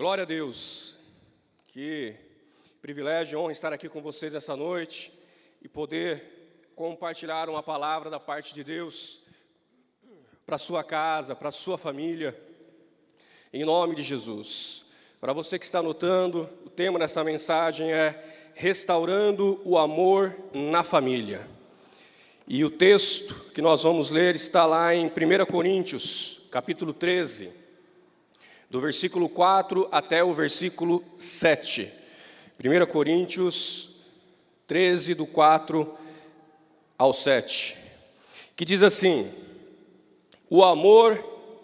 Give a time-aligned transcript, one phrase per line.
[0.00, 0.94] Glória a Deus.
[1.66, 2.14] Que
[2.80, 5.12] privilégio honra estar aqui com vocês essa noite
[5.60, 9.20] e poder compartilhar uma palavra da parte de Deus
[10.46, 12.34] para sua casa, para sua família,
[13.52, 14.86] em nome de Jesus.
[15.20, 21.46] Para você que está anotando, o tema dessa mensagem é Restaurando o Amor na Família.
[22.48, 27.59] E o texto que nós vamos ler está lá em 1 Coríntios, capítulo 13
[28.70, 31.92] do versículo 4 até o versículo 7.
[32.64, 33.96] 1 Coríntios
[34.68, 35.92] 13, do 4
[36.96, 37.76] ao 7,
[38.54, 39.28] que diz assim:
[40.48, 41.18] O amor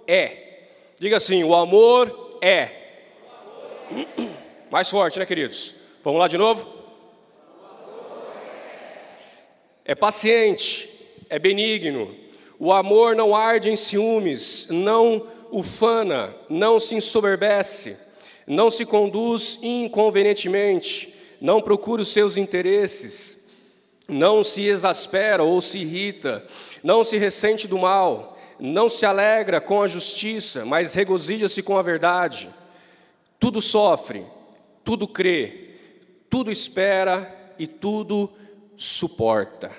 [0.08, 2.70] é, diga assim, o amor é.
[4.68, 5.74] Mais forte, né, queridos?
[6.02, 6.74] Vamos lá de novo?
[9.84, 10.90] É paciente,
[11.30, 12.16] é benigno.
[12.58, 17.96] O amor não arde em ciúmes, não ufana, não se ensoberbece,
[18.46, 23.48] não se conduz inconvenientemente, não procura os seus interesses,
[24.06, 26.46] não se exaspera ou se irrita,
[26.82, 31.82] não se ressente do mal, não se alegra com a justiça, mas regozija-se com a
[31.82, 32.50] verdade.
[33.40, 34.26] Tudo sofre,
[34.84, 35.70] tudo crê,
[36.28, 38.30] tudo espera e tudo
[38.76, 39.72] suporta.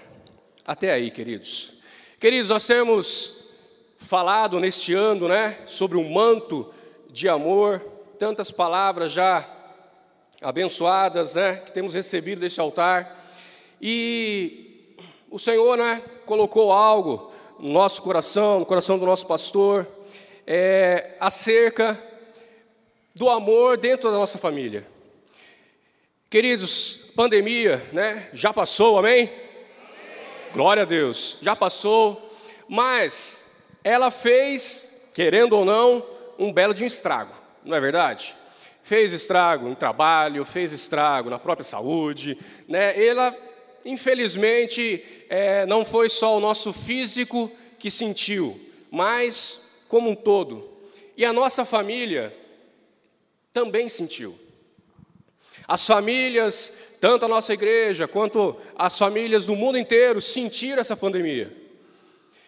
[0.66, 1.74] Até aí, queridos.
[2.20, 3.37] Queridos, nós temos
[3.98, 6.72] falado neste ano, né, sobre um manto
[7.10, 7.80] de amor,
[8.20, 9.46] tantas palavras já
[10.42, 13.26] abençoadas, né, que temos recebido deste altar.
[13.82, 14.96] E
[15.30, 19.88] o Senhor, né, colocou algo no nosso coração, no coração do nosso pastor,
[20.46, 22.02] é, acerca
[23.16, 24.86] do amor dentro da nossa família.
[26.30, 29.24] Queridos, pandemia, né, já passou, amém?
[29.24, 29.32] amém?
[30.54, 32.32] Glória a Deus, já passou,
[32.68, 33.47] mas
[33.88, 36.06] ela fez, querendo ou não,
[36.38, 38.36] um belo de um estrago, não é verdade?
[38.84, 43.02] Fez estrago no trabalho, fez estrago na própria saúde, né?
[43.02, 43.36] Ela,
[43.86, 47.50] infelizmente, é, não foi só o nosso físico
[47.80, 48.60] que sentiu,
[48.92, 50.70] mas como um todo.
[51.16, 52.36] E a nossa família
[53.54, 54.38] também sentiu.
[55.68, 61.67] As famílias, tanto a nossa igreja quanto as famílias do mundo inteiro, sentiram essa pandemia.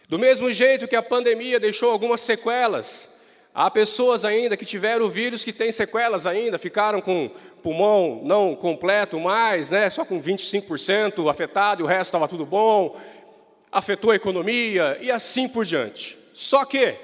[0.09, 3.13] Do mesmo jeito que a pandemia deixou algumas sequelas,
[3.53, 7.29] há pessoas ainda que tiveram o vírus que têm sequelas ainda, ficaram com
[7.61, 12.99] pulmão não completo mais, né, só com 25% afetado e o resto estava tudo bom,
[13.71, 16.17] afetou a economia e assim por diante.
[16.33, 16.95] Só que,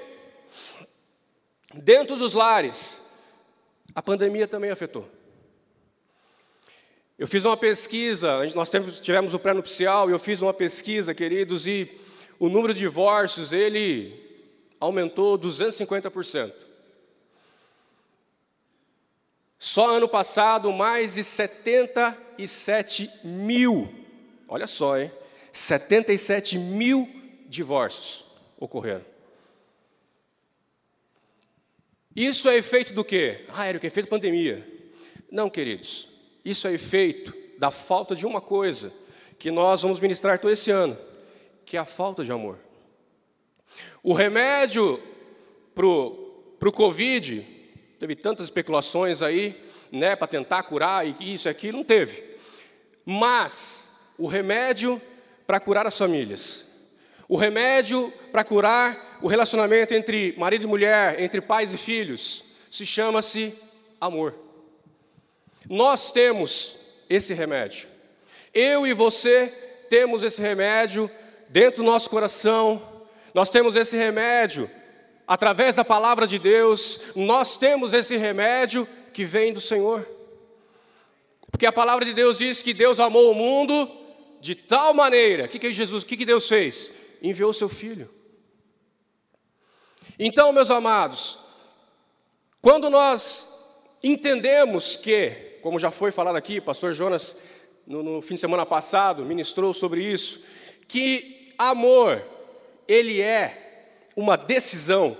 [1.74, 3.02] dentro dos lares,
[3.94, 5.08] a pandemia também afetou.
[7.16, 8.68] Eu fiz uma pesquisa, nós
[9.00, 12.04] tivemos o pré-nupcial, e eu fiz uma pesquisa, queridos, e
[12.38, 14.24] o número de divórcios ele
[14.78, 16.52] aumentou 250%.
[19.58, 23.92] Só ano passado, mais de 77 mil,
[24.46, 25.10] olha só, hein?
[25.52, 27.08] 77 mil
[27.48, 28.26] divórcios
[28.58, 29.04] ocorreram.
[32.14, 33.44] Isso é efeito do quê?
[33.48, 33.86] Ah, era o que?
[33.86, 34.66] Efeito pandemia.
[35.30, 36.08] Não, queridos.
[36.44, 38.92] Isso é efeito da falta de uma coisa
[39.38, 40.96] que nós vamos ministrar todo esse ano
[41.66, 42.58] que é a falta de amor.
[44.02, 45.02] O remédio
[45.74, 47.44] para o Covid,
[47.98, 49.60] teve tantas especulações aí,
[49.90, 52.24] né, para tentar curar e isso aqui, não teve.
[53.04, 55.02] Mas o remédio
[55.46, 56.66] para curar as famílias,
[57.28, 62.86] o remédio para curar o relacionamento entre marido e mulher, entre pais e filhos, se
[62.86, 63.52] chama-se
[64.00, 64.34] amor.
[65.68, 66.78] Nós temos
[67.10, 67.88] esse remédio.
[68.54, 69.48] Eu e você
[69.88, 71.10] temos esse remédio
[71.56, 72.82] dentro do nosso coração,
[73.32, 74.70] nós temos esse remédio,
[75.26, 80.06] através da palavra de Deus, nós temos esse remédio que vem do Senhor.
[81.50, 83.90] Porque a palavra de Deus diz que Deus amou o mundo
[84.38, 86.92] de tal maneira, o que, que Jesus, o que, que Deus fez?
[87.22, 88.10] Enviou o seu filho.
[90.18, 91.38] Então, meus amados,
[92.60, 93.48] quando nós
[94.02, 95.30] entendemos que,
[95.62, 97.38] como já foi falado aqui, pastor Jonas,
[97.86, 100.44] no, no fim de semana passado, ministrou sobre isso,
[100.86, 102.24] que amor,
[102.88, 105.16] ele é uma decisão.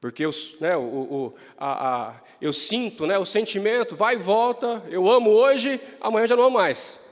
[0.00, 0.30] Porque eu,
[0.60, 5.30] né, o, o, a, a, eu sinto, né, o sentimento vai e volta, eu amo
[5.30, 7.04] hoje, amanhã já não amo mais.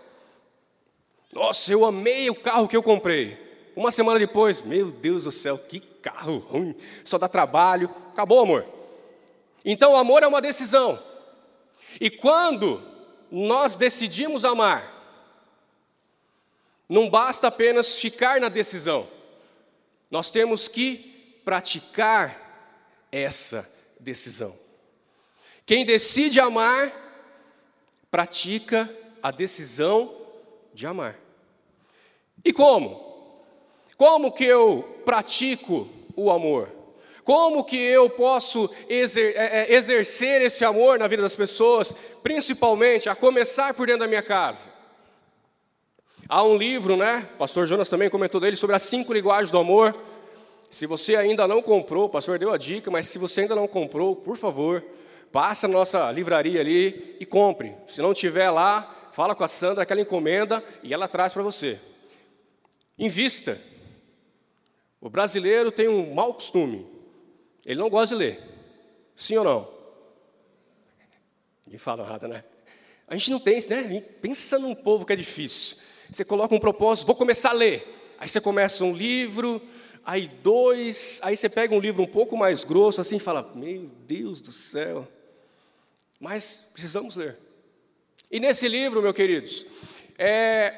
[1.33, 3.37] Nossa, eu amei o carro que eu comprei.
[3.75, 7.91] Uma semana depois, meu Deus do céu, que carro ruim, só dá trabalho.
[8.13, 8.65] Acabou, amor.
[9.65, 10.99] Então, o amor é uma decisão.
[12.01, 12.83] E quando
[13.31, 14.94] nós decidimos amar,
[16.95, 19.09] não basta apenas ficar na decisão,
[20.09, 23.69] nós temos que praticar essa
[23.99, 24.57] decisão.
[25.67, 26.93] Quem decide amar,
[28.13, 28.89] pratica
[29.21, 30.15] a decisão
[30.73, 31.19] de amar.
[32.45, 33.43] E como?
[33.97, 36.71] Como que eu pratico o amor?
[37.25, 41.93] Como que eu posso exer é, é, exercer esse amor na vida das pessoas,
[42.23, 44.84] principalmente a começar por dentro da minha casa?
[46.29, 47.29] Há um livro, né?
[47.39, 49.95] Pastor Jonas também comentou dele sobre as cinco linguagens do amor.
[50.71, 53.69] Se você ainda não comprou, o pastor deu a dica, mas se você ainda não
[53.69, 54.83] comprou, por favor,
[55.31, 57.77] passa na nossa livraria ali e compre.
[57.87, 61.43] Se não tiver lá, fala com a Sandra que ela encomenda e ela traz para
[61.43, 61.79] você.
[62.99, 63.61] Invista.
[65.01, 66.87] O brasileiro tem um mau costume.
[67.67, 68.41] Ele não gosta de ler.
[69.15, 69.69] Sim ou não?
[71.67, 72.45] Ninguém fala nada, né?
[73.07, 74.01] A gente não tem, né?
[74.23, 75.84] Pensa num povo que é difícil.
[76.15, 77.85] Você coloca um propósito, vou começar a ler.
[78.21, 79.61] Aí você começa um livro,
[80.05, 83.91] aí dois, aí você pega um livro um pouco mais grosso assim e fala: Meu
[84.07, 85.09] Deus do céu.
[86.21, 87.37] Mas precisamos ler.
[88.31, 89.67] E nesse livro, meus queridos,
[90.17, 90.73] é,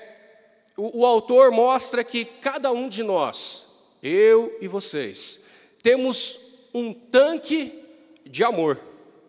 [0.75, 3.67] o, o autor mostra que cada um de nós,
[4.03, 5.45] eu e vocês,
[5.83, 6.41] temos
[6.73, 7.85] um tanque
[8.25, 8.81] de amor.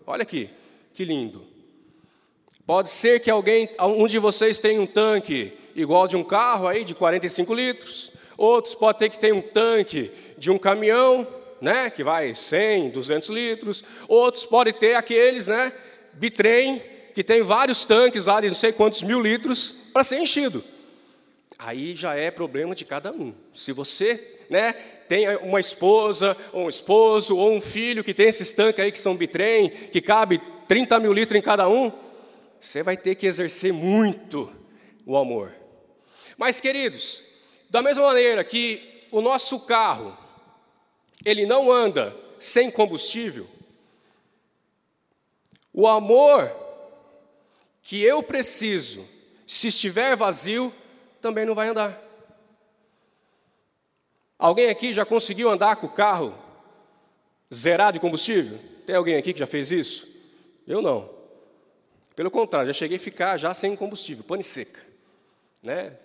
[0.06, 0.50] Olha aqui,
[0.94, 1.45] que lindo.
[2.65, 6.83] Pode ser que alguém, um de vocês tenha um tanque igual de um carro aí
[6.83, 8.12] de 45 litros.
[8.35, 11.25] Outros pode ter que ter um tanque de um caminhão,
[11.62, 13.83] né, que vai 100, 200 litros.
[14.07, 15.71] Outros podem ter aqueles, né,
[16.13, 16.81] bitrem,
[17.13, 20.63] que tem vários tanques lá de não sei quantos mil litros para ser enchido.
[21.59, 23.33] Aí já é problema de cada um.
[23.53, 24.73] Se você né,
[25.07, 29.00] tem uma esposa, ou um esposo, ou um filho que tem esses tanques aí que
[29.00, 31.91] são bitrem, que cabe 30 mil litros em cada um,
[32.59, 34.51] você vai ter que exercer muito
[35.06, 35.53] o amor.
[36.38, 37.24] Mas, queridos,
[37.69, 40.16] da mesma maneira que o nosso carro,
[41.25, 43.48] ele não anda sem combustível,
[45.74, 46.50] o amor
[47.81, 49.07] que eu preciso,
[49.45, 50.74] se estiver vazio,
[51.22, 52.04] também não vai andar.
[54.38, 56.38] Alguém aqui já conseguiu andar com o carro
[57.54, 58.60] zerado de combustível?
[58.86, 60.07] Tem alguém aqui que já fez isso?
[60.68, 61.10] Eu não.
[62.16, 64.80] Pelo contrário, já cheguei a ficar já sem combustível, pane seca.
[65.63, 65.95] Né?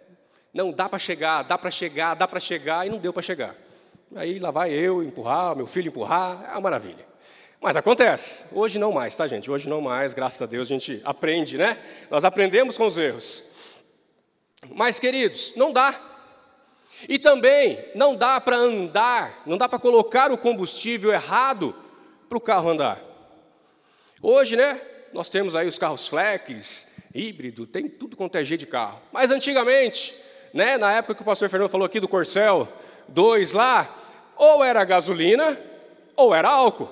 [0.52, 3.56] Não, dá para chegar, dá para chegar, dá para chegar, e não deu para chegar.
[4.14, 7.06] Aí lá vai eu empurrar, meu filho empurrar, é uma maravilha.
[7.60, 9.50] Mas acontece, hoje não mais, tá gente?
[9.50, 11.78] Hoje não mais, graças a Deus a gente aprende, né?
[12.10, 13.44] Nós aprendemos com os erros.
[14.70, 15.99] Mas, queridos, não dá.
[17.08, 21.75] E também não dá para andar, não dá para colocar o combustível errado
[22.28, 23.00] para o carro andar.
[24.20, 24.81] Hoje, né,
[25.12, 29.00] nós temos aí os carros flex, híbrido, tem tudo quanto é jeito de carro.
[29.12, 30.14] Mas antigamente,
[30.52, 32.69] né, na época que o pastor Fernando falou aqui do Corcel
[33.08, 33.94] 2 lá,
[34.37, 35.58] ou era gasolina
[36.16, 36.88] ou era álcool.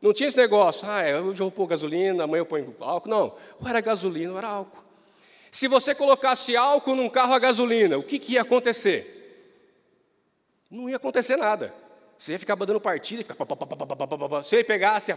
[0.00, 3.08] Não tinha esse negócio, ah, hoje eu vou pôr gasolina, amanhã eu ponho álcool.
[3.08, 4.82] Não, ou era gasolina ou era álcool.
[5.50, 9.14] Se você colocasse álcool num carro a gasolina, o que, que ia acontecer?
[10.70, 11.72] Não ia acontecer nada.
[12.18, 13.36] Você ia ficar dando partida, ia ficar.
[14.42, 15.12] Você ia pegar, assim,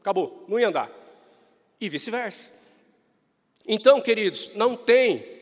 [0.00, 0.90] acabou, não ia andar.
[1.80, 2.52] E vice-versa.
[3.66, 5.37] Então, queridos, não tem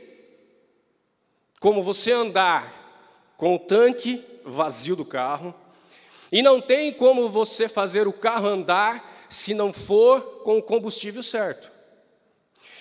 [1.61, 5.55] como você andar com o tanque vazio do carro,
[6.31, 11.23] e não tem como você fazer o carro andar se não for com o combustível
[11.23, 11.71] certo.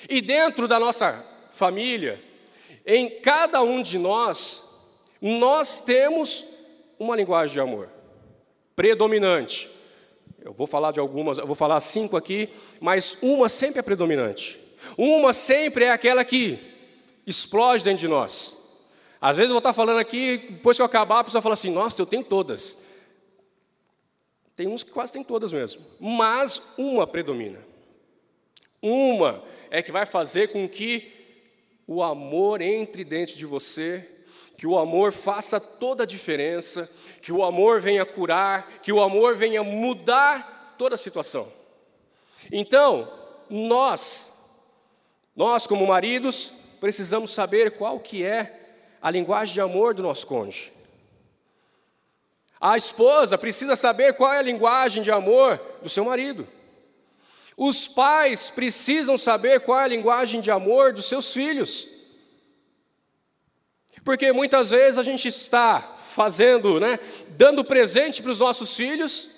[0.09, 2.21] E dentro da nossa família,
[2.85, 4.63] em cada um de nós,
[5.21, 6.45] nós temos
[7.00, 7.89] uma linguagem de amor
[8.75, 9.69] predominante.
[10.43, 14.59] Eu vou falar de algumas, eu vou falar cinco aqui, mas uma sempre é predominante.
[14.97, 16.59] Uma sempre é aquela que
[17.25, 18.64] explode dentro de nós.
[19.19, 21.72] Às vezes eu vou estar falando aqui, depois que eu acabar, a pessoa fala assim:
[21.72, 22.84] Nossa, eu tenho todas.
[24.55, 25.86] Tem uns que quase têm todas mesmo.
[26.00, 27.60] Mas uma predomina.
[28.81, 31.12] Uma é que vai fazer com que
[31.88, 34.10] o amor entre dentro de você,
[34.57, 36.89] que o amor faça toda a diferença,
[37.22, 41.51] que o amor venha curar, que o amor venha mudar toda a situação.
[42.51, 43.12] Então,
[43.50, 44.34] nós,
[45.36, 48.64] nós como maridos, precisamos saber qual que é
[49.05, 50.74] a linguagem de amor do nosso cônjuge.
[52.59, 56.47] A esposa precisa saber qual é a linguagem de amor do seu marido.
[57.55, 61.88] Os pais precisam saber qual é a linguagem de amor dos seus filhos.
[64.03, 67.00] Porque muitas vezes a gente está fazendo, né,
[67.38, 69.29] dando presente para os nossos filhos,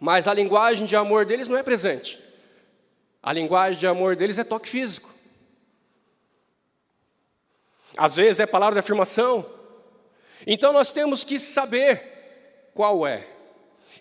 [0.00, 2.18] mas a linguagem de amor deles não é presente.
[3.22, 5.15] A linguagem de amor deles é toque físico.
[7.96, 9.44] Às vezes é palavra de afirmação.
[10.46, 13.26] Então nós temos que saber qual é.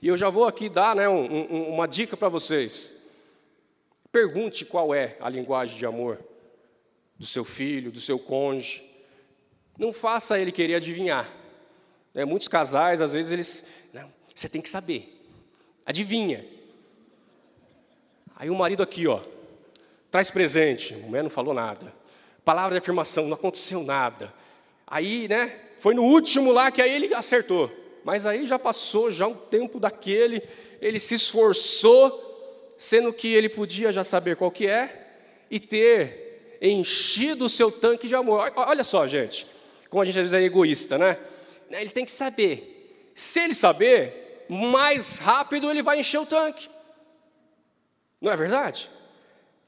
[0.02, 2.94] E eu já vou aqui dar né, um, um, uma dica para vocês.
[4.12, 6.20] Pergunte qual é a linguagem de amor
[7.18, 8.84] do seu filho, do seu cônjuge.
[9.78, 11.30] Não faça ele querer adivinhar.
[12.14, 13.66] É, muitos casais, às vezes, eles.
[13.94, 15.12] Não, você tem que saber.
[15.86, 16.46] Adivinha.
[18.36, 19.22] Aí o marido aqui, ó,
[20.10, 20.94] traz presente.
[20.94, 21.94] A mulher não falou nada.
[22.46, 24.32] Palavra de afirmação, não aconteceu nada.
[24.88, 27.72] Aí, né, foi no último lá que aí ele acertou.
[28.04, 30.44] Mas aí já passou já um tempo daquele,
[30.80, 35.08] ele se esforçou, sendo que ele podia já saber qual que é
[35.50, 38.54] e ter enchido o seu tanque de amor.
[38.56, 39.48] Olha só, gente,
[39.90, 41.18] como a gente às vezes é egoísta, né?
[41.72, 43.12] Ele tem que saber.
[43.16, 46.70] Se ele saber, mais rápido ele vai encher o tanque.
[48.22, 48.90] Não é verdade?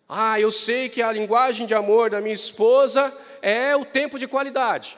[0.08, 4.28] Ah, eu sei que a linguagem de amor da minha esposa é o tempo de
[4.28, 4.98] qualidade.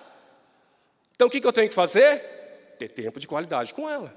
[1.16, 2.20] Então o que eu tenho que fazer?
[2.78, 4.16] Ter tempo de qualidade com ela.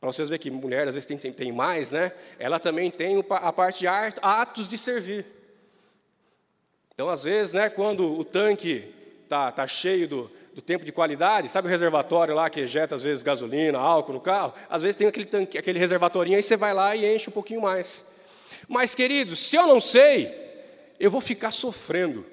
[0.00, 2.10] Para vocês verem que mulher às vezes tem, tem, tem mais, né?
[2.38, 5.24] Ela também tem a parte de atos de servir.
[6.92, 8.92] Então, às vezes, né, quando o tanque
[9.22, 13.04] está tá cheio do, do tempo de qualidade, sabe o reservatório lá que ejeta às
[13.04, 14.52] vezes gasolina, álcool no carro?
[14.68, 17.62] Às vezes tem aquele, tanque, aquele reservatorinho, aí você vai lá e enche um pouquinho
[17.62, 18.12] mais.
[18.68, 20.32] Mas, queridos, se eu não sei,
[20.98, 22.24] eu vou ficar sofrendo.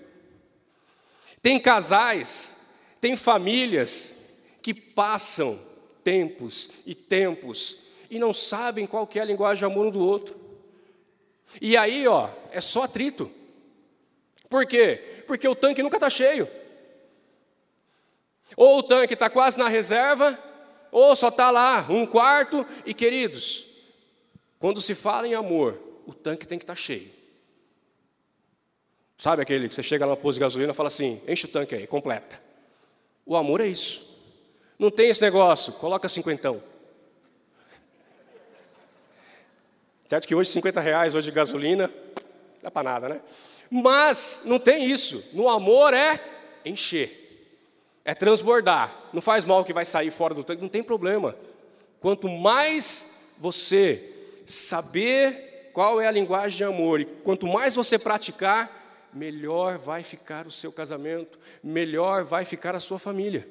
[1.41, 2.61] Tem casais,
[2.99, 4.15] tem famílias
[4.61, 5.59] que passam
[6.03, 9.99] tempos e tempos e não sabem qual que é a linguagem de amor um do
[9.99, 10.39] outro.
[11.61, 13.31] E aí, ó, é só atrito.
[14.49, 15.23] Por quê?
[15.27, 16.47] Porque o tanque nunca está cheio.
[18.57, 20.37] Ou o tanque está quase na reserva,
[20.91, 22.65] ou só está lá um quarto.
[22.85, 23.65] E queridos,
[24.57, 25.79] quando se fala em amor,
[26.09, 27.09] o tanque tem que estar tá cheio.
[29.17, 31.49] Sabe aquele que você chega lá no posto de gasolina e fala assim: enche o
[31.49, 32.41] tanque aí, completa.
[33.25, 34.17] O amor é isso.
[34.77, 36.63] Não tem esse negócio, coloca cinquentão.
[40.07, 41.91] Certo que hoje 50 reais hoje de gasolina,
[42.61, 43.21] dá para nada, né?
[43.69, 45.23] Mas não tem isso.
[45.33, 46.19] No amor é
[46.65, 47.19] encher
[48.09, 49.09] é transbordar.
[49.13, 51.35] Não faz mal que vai sair fora do tanque, não tem problema.
[51.99, 53.05] Quanto mais
[53.37, 54.03] você
[54.47, 55.48] saber
[55.79, 60.51] qual é a linguagem de amor e quanto mais você praticar, melhor vai ficar o
[60.51, 63.47] seu casamento, melhor vai ficar a sua família.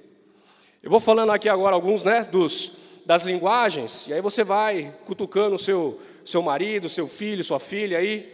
[0.82, 5.54] Eu vou falando aqui agora alguns, né, dos das linguagens, e aí você vai cutucando
[5.54, 8.30] o seu seu marido, seu filho, sua filha aí.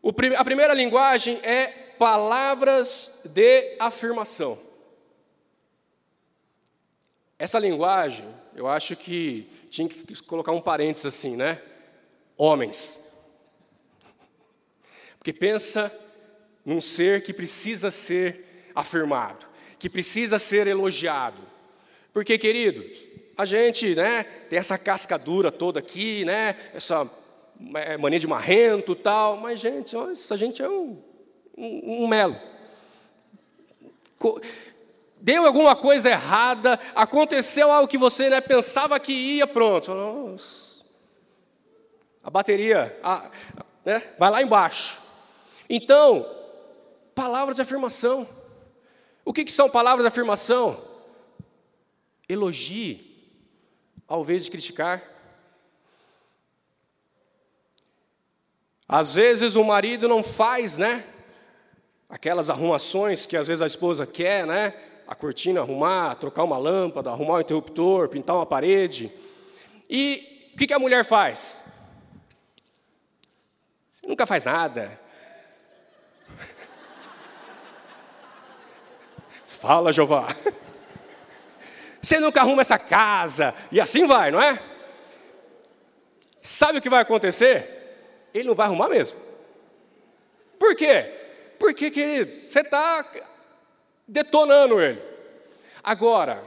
[0.00, 1.66] O, a primeira linguagem é
[1.98, 4.56] palavras de afirmação.
[7.36, 11.60] Essa linguagem, eu acho que tinha que colocar um parênteses assim, né?
[12.42, 13.00] Homens.
[15.16, 15.96] Porque pensa
[16.64, 19.46] num ser que precisa ser afirmado,
[19.78, 21.38] que precisa ser elogiado.
[22.12, 23.08] Porque, queridos,
[23.38, 27.08] a gente, né, tem essa casca dura toda aqui, né, essa
[27.76, 31.00] é, mania de marrento tal, mas, gente, essa gente é um,
[31.56, 32.36] um, um melo
[35.20, 39.92] deu alguma coisa errada, aconteceu algo que você né, pensava que ia, pronto.
[39.94, 40.71] Nossa.
[42.22, 43.30] A bateria a,
[43.84, 45.00] né, vai lá embaixo.
[45.68, 46.26] Então,
[47.14, 48.28] palavras de afirmação.
[49.24, 50.82] O que, que são palavras de afirmação?
[52.28, 53.34] Elogie,
[54.06, 55.02] ao invés de criticar.
[58.88, 61.04] Às vezes o marido não faz, né?
[62.08, 64.74] Aquelas arrumações que às vezes a esposa quer, né?
[65.12, 69.12] a cortina, arrumar, trocar uma lâmpada, arrumar o interruptor, pintar uma parede.
[69.88, 71.64] E o que a mulher faz?
[74.02, 75.00] Você nunca faz nada.
[79.46, 80.26] Fala, Jeová.
[82.00, 83.54] Você nunca arruma essa casa.
[83.70, 84.60] E assim vai, não é?
[86.40, 88.28] Sabe o que vai acontecer?
[88.34, 89.20] Ele não vai arrumar mesmo.
[90.58, 91.04] Por quê?
[91.60, 93.08] Porque, querido, você está
[94.08, 95.00] detonando ele.
[95.80, 96.44] Agora,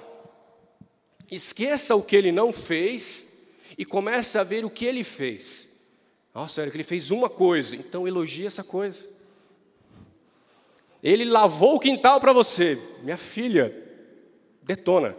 [1.31, 5.74] esqueça o que ele não fez e comece a ver o que ele fez.
[6.35, 9.07] Nossa, Érico, ele fez uma coisa, então elogie essa coisa.
[11.01, 12.77] Ele lavou o quintal para você.
[13.03, 13.73] Minha filha,
[14.61, 15.15] detona.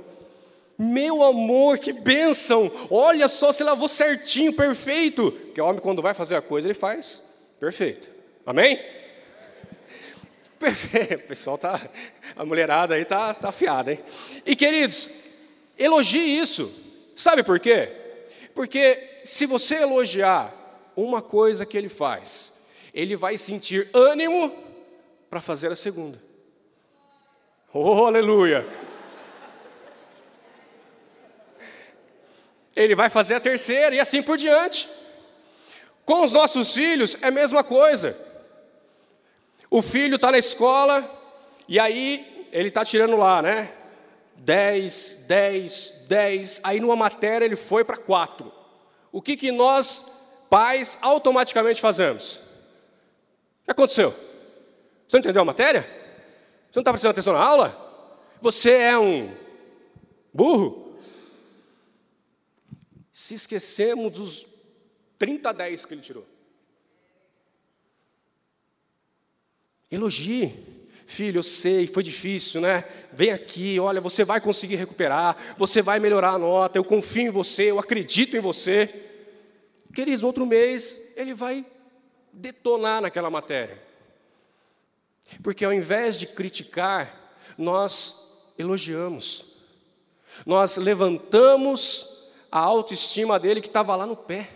[0.76, 2.70] Meu amor, que bênção!
[2.90, 5.32] Olha só, você lavou certinho, perfeito.
[5.32, 7.22] Porque o homem, quando vai fazer a coisa, ele faz
[7.58, 8.10] perfeito.
[8.44, 8.78] Amém?
[10.58, 11.88] O pessoal tá,
[12.34, 14.00] a mulherada aí tá, tá afiada, hein?
[14.44, 15.10] E queridos,
[15.78, 16.72] elogie isso.
[17.14, 17.92] Sabe por quê?
[18.54, 20.65] Porque se você elogiar
[20.96, 22.54] uma coisa que ele faz,
[22.94, 24.52] ele vai sentir ânimo
[25.28, 26.20] para fazer a segunda.
[27.72, 28.66] Oh, aleluia!
[32.76, 34.86] ele vai fazer a terceira e assim por diante.
[36.04, 38.16] Com os nossos filhos é a mesma coisa.
[39.70, 41.10] O filho está na escola
[41.66, 43.72] e aí ele está tirando lá, né?
[44.36, 46.60] 10, 10, 10.
[46.62, 48.52] Aí numa matéria ele foi para 4.
[49.10, 50.25] O que, que nós,
[50.56, 52.36] pais, automaticamente fazemos?
[53.60, 54.10] O que aconteceu?
[55.06, 55.82] Você não entendeu a matéria?
[55.82, 57.76] Você não está prestando atenção na aula?
[58.40, 59.36] Você é um
[60.32, 60.98] burro?
[63.12, 64.46] Se esquecemos dos
[65.18, 66.26] 30 a 10 que ele tirou.
[69.90, 70.54] Elogie.
[71.06, 72.82] Filho, eu sei, foi difícil, né?
[73.12, 77.30] Vem aqui, olha, você vai conseguir recuperar, você vai melhorar a nota, eu confio em
[77.30, 79.02] você, eu acredito em você.
[79.96, 81.64] Queridos, outro mês, ele vai
[82.30, 83.82] detonar naquela matéria.
[85.42, 89.46] Porque ao invés de criticar, nós elogiamos,
[90.44, 94.50] nós levantamos a autoestima dele que estava lá no pé.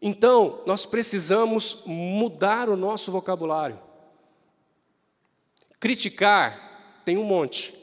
[0.00, 3.78] Então, nós precisamos mudar o nosso vocabulário.
[5.78, 7.74] Criticar tem um monte.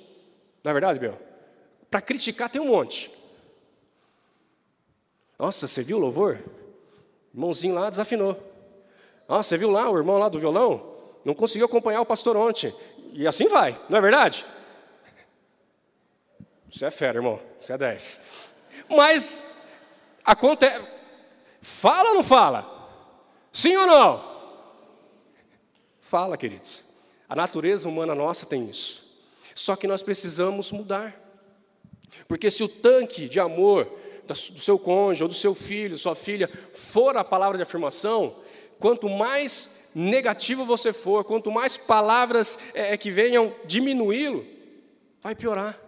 [0.63, 1.21] Não é verdade, Bel?
[1.91, 3.18] Para criticar tem um monte.
[5.39, 6.37] Nossa, você viu o louvor?
[7.33, 8.37] O irmãozinho lá desafinou.
[9.27, 10.97] Nossa, você viu lá o irmão lá do violão?
[11.23, 12.75] Não conseguiu acompanhar o pastor ontem.
[13.13, 14.45] E assim vai, não é verdade?
[16.71, 17.39] Você é fera, irmão.
[17.59, 18.51] Você é 10.
[18.89, 19.41] Mas
[20.23, 20.99] acontece
[21.61, 22.65] Fala ou não fala?
[23.51, 24.29] Sim ou não?
[25.99, 26.95] Fala, queridos.
[27.27, 29.07] A natureza humana nossa tem isso.
[29.53, 31.15] Só que nós precisamos mudar.
[32.27, 33.91] Porque se o tanque de amor
[34.33, 38.35] do seu cônjuge, ou do seu filho, sua filha, for a palavra de afirmação,
[38.79, 44.45] quanto mais negativo você for, quanto mais palavras é, é que venham diminuí-lo,
[45.21, 45.79] vai piorar.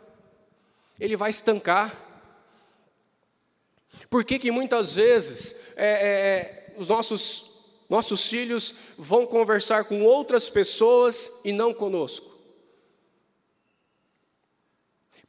[1.00, 1.98] Ele vai estancar.
[4.10, 7.52] Por que, que muitas vezes é, é, é, os nossos,
[7.90, 12.30] nossos filhos vão conversar com outras pessoas e não conosco?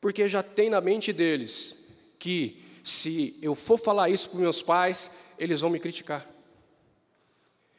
[0.00, 5.10] Porque já tem na mente deles que se eu for falar isso para meus pais,
[5.38, 6.26] eles vão me criticar.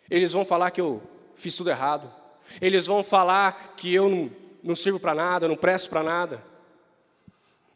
[0.09, 1.01] Eles vão falar que eu
[1.35, 2.11] fiz tudo errado.
[2.61, 6.43] Eles vão falar que eu não, não sirvo para nada, não presto para nada.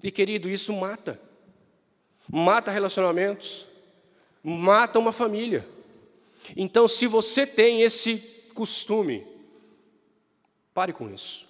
[0.04, 1.20] E querido, isso mata
[2.32, 3.68] mata relacionamentos,
[4.44, 5.68] mata uma família.
[6.56, 8.18] Então, se você tem esse
[8.54, 9.26] costume,
[10.74, 11.48] pare com isso.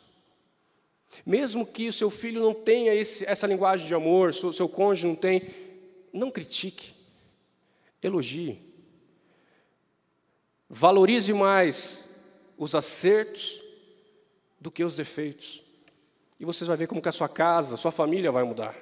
[1.26, 5.08] Mesmo que o seu filho não tenha esse, essa linguagem de amor, seu, seu cônjuge
[5.08, 5.42] não tem,
[6.14, 6.94] não critique,
[8.02, 8.62] elogie.
[10.70, 12.24] Valorize mais
[12.58, 13.62] os acertos
[14.60, 15.64] do que os defeitos.
[16.40, 18.76] E você vai ver como que a sua casa, a sua família vai mudar.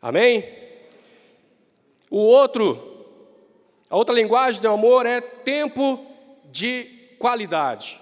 [0.00, 0.44] Amém?
[2.10, 3.06] O outro,
[3.88, 6.04] a outra linguagem do amor é tempo
[6.50, 6.84] de
[7.18, 8.00] qualidade,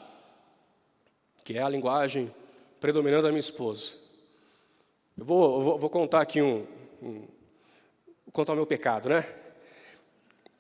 [1.45, 2.35] que é a linguagem
[2.81, 3.99] predominante da minha esposa.
[5.17, 6.67] Eu vou, eu vou, vou contar aqui um,
[7.03, 7.29] um,
[8.31, 9.27] Vou contar o meu pecado, né?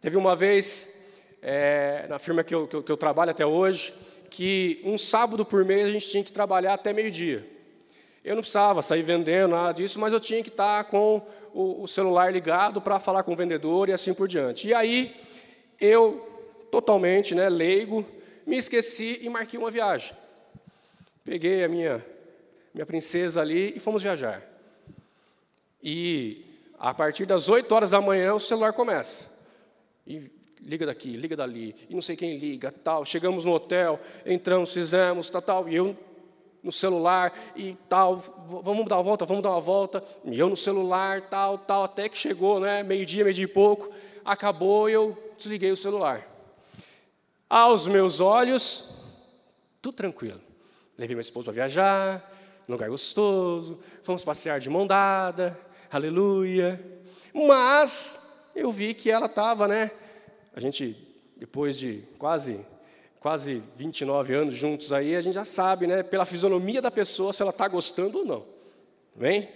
[0.00, 0.92] Teve uma vez,
[1.40, 3.94] é, na firma que eu, que eu, que eu trabalho até hoje,
[4.28, 7.48] que um sábado por mês a gente tinha que trabalhar até meio-dia.
[8.24, 11.86] Eu não precisava sair vendendo nada disso, mas eu tinha que estar com o, o
[11.86, 14.66] celular ligado para falar com o vendedor e assim por diante.
[14.66, 15.14] E aí,
[15.80, 16.28] eu,
[16.72, 18.04] totalmente né, leigo,
[18.44, 20.12] me esqueci e marquei uma viagem.
[21.24, 22.04] Peguei a minha,
[22.74, 24.42] minha princesa ali e fomos viajar.
[25.80, 26.49] E
[26.80, 29.38] a partir das 8 horas da manhã o celular começa.
[30.06, 30.30] E
[30.62, 33.04] liga daqui, liga dali, e não sei quem liga, tal.
[33.04, 35.68] Chegamos no hotel, entramos, fizemos, tal, tal.
[35.68, 35.96] E eu
[36.62, 40.56] no celular e tal, vamos dar uma volta, vamos dar uma volta, e eu no
[40.56, 43.90] celular, tal, tal, até que chegou, né, meio-dia, meio-dia e pouco,
[44.24, 46.26] acabou eu desliguei o celular.
[47.48, 48.90] Aos meus olhos,
[49.80, 50.40] tudo tranquilo.
[50.98, 55.58] Levei minha esposa para viajar, lugar gostoso, fomos passear de mão dada,
[55.90, 56.80] aleluia.
[57.34, 59.90] Mas eu vi que ela estava, né,
[60.54, 60.96] a gente,
[61.36, 62.64] depois de quase
[63.20, 67.42] quase 29 anos juntos aí, a gente já sabe, né, pela fisionomia da pessoa, se
[67.42, 68.46] ela está gostando ou não.
[69.14, 69.50] Bem?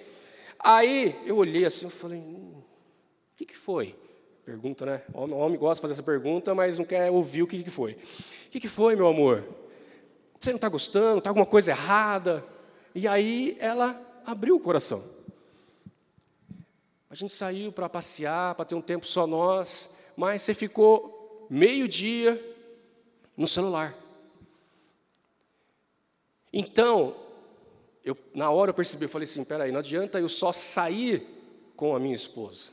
[0.59, 3.97] Aí eu olhei assim e falei, hum, o que, que foi?
[4.45, 5.03] Pergunta, né?
[5.15, 7.93] O homem gosta de fazer essa pergunta, mas não quer ouvir o que, que foi.
[7.93, 9.43] O que, que foi, meu amor?
[10.39, 11.19] Você não está gostando?
[11.19, 12.45] Está alguma coisa errada?
[12.95, 15.03] E aí ela abriu o coração.
[17.15, 22.45] A gente saiu para passear, para ter um tempo só nós, mas você ficou meio-dia
[23.37, 23.95] no celular.
[26.53, 27.15] Então,
[28.05, 31.25] eu, na hora eu percebi, eu falei assim, peraí, não adianta eu só sair
[31.77, 32.73] com a minha esposa.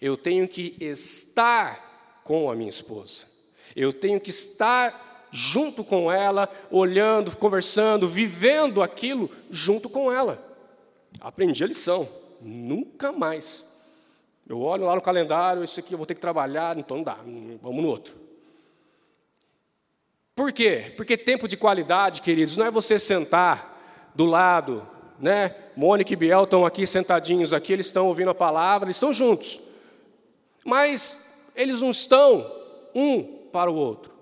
[0.00, 3.26] Eu tenho que estar com a minha esposa.
[3.74, 10.56] Eu tenho que estar junto com ela, olhando, conversando, vivendo aquilo junto com ela.
[11.20, 12.08] Aprendi a lição.
[12.46, 13.66] Nunca mais.
[14.48, 17.18] Eu olho lá no calendário, isso aqui eu vou ter que trabalhar, então não dá,
[17.60, 18.14] vamos no outro.
[20.32, 20.94] Por quê?
[20.96, 24.86] Porque tempo de qualidade, queridos, não é você sentar do lado,
[25.18, 25.56] né?
[25.74, 29.58] Mônica e Biel estão aqui sentadinhos aqui, eles estão ouvindo a palavra, eles estão juntos.
[30.64, 32.48] Mas eles não estão
[32.94, 34.12] um para o outro.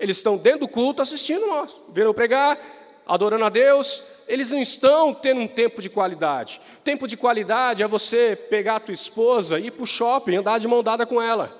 [0.00, 2.58] Eles estão dentro do culto assistindo nós, vendo pregar,
[3.12, 6.58] adorando a Deus, eles não estão tendo um tempo de qualidade.
[6.82, 10.66] Tempo de qualidade é você pegar a tua esposa, ir para o shopping, andar de
[10.66, 11.54] mão dada com ela.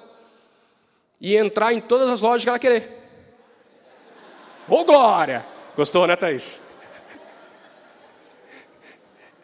[1.21, 2.99] E entrar em todas as lojas que ela querer.
[4.67, 5.45] Ô oh, glória!
[5.77, 6.67] Gostou, né, Thaís?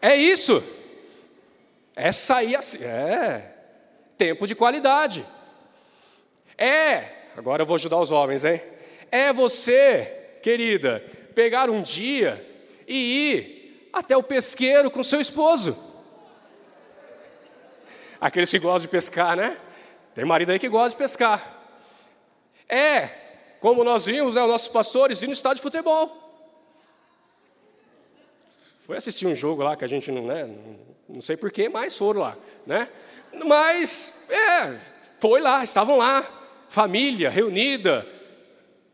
[0.01, 0.63] É isso.
[1.95, 2.83] É sair assim.
[2.83, 3.53] É.
[4.17, 5.23] Tempo de qualidade.
[6.57, 7.03] É.
[7.37, 8.61] Agora eu vou ajudar os homens, hein?
[9.11, 11.03] É você, querida,
[11.39, 12.45] pegar um dia
[12.85, 12.97] e
[13.31, 15.77] ir até o pesqueiro com seu esposo.
[18.19, 19.57] Aqueles que gostam de pescar, né?
[20.13, 21.39] Tem marido aí que gosta de pescar.
[22.67, 23.07] É,
[23.61, 26.13] como nós vimos, né, os nossos pastores ir no estádio de futebol.
[28.79, 30.45] Foi assistir um jogo lá que a gente não, né,
[31.07, 32.89] não sei porquê, mas foram lá, né?
[33.45, 34.77] Mas, é,
[35.21, 36.21] foi lá, estavam lá,
[36.67, 38.05] família reunida.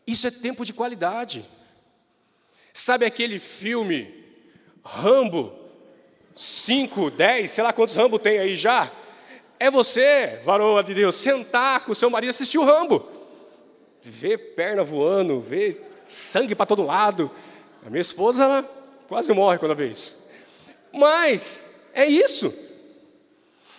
[0.05, 1.54] Isso é tempo de qualidade.
[2.77, 4.13] Sabe aquele filme
[4.83, 5.57] Rambo
[6.35, 8.91] 5, 10, sei lá quantos Rambo tem aí já?
[9.57, 13.09] É você, varoa de Deus, sentar com o seu marido e assistir o Rambo.
[14.01, 17.31] Ver perna voando, ver sangue para todo lado.
[17.85, 18.67] A minha esposa
[19.07, 20.29] quase morre quando isso.
[20.91, 22.53] Mas é isso.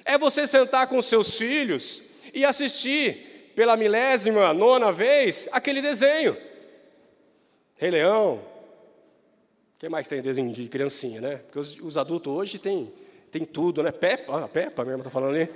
[0.06, 6.34] É você sentar com seus filhos e assistir pela milésima, nona vez aquele desenho.
[7.76, 8.55] Rei Leão,
[9.86, 11.36] o que mais tem desenho de criancinha, né?
[11.36, 12.92] Porque os, os adultos hoje têm
[13.30, 13.92] tem tudo, né?
[13.92, 15.48] Peppa, ah, Peppa mesmo está falando ali.